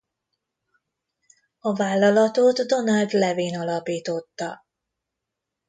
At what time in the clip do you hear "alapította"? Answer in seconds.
3.59-4.65